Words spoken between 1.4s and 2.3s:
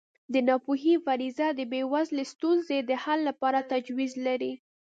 د بېوزلۍ